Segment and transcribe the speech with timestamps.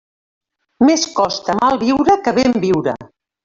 [0.89, 3.01] Més costa mal viure que ben viure.